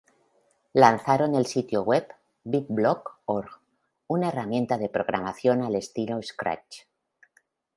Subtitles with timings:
[0.73, 2.11] Lanzaron el sitio web
[2.43, 3.59] Bitbloq.org,
[4.07, 6.87] una herramienta de programación al estilo de Scratch.